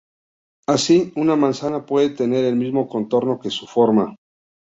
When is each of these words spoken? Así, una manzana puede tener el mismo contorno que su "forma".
Así, 0.65 1.13
una 1.15 1.35
manzana 1.35 1.85
puede 1.85 2.09
tener 2.09 2.43
el 2.45 2.55
mismo 2.55 2.87
contorno 2.87 3.39
que 3.39 3.51
su 3.51 3.67
"forma". 3.67 4.15